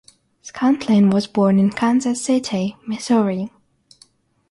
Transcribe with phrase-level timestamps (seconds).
[0.41, 3.51] Scantlin was born in Kansas City, Missouri.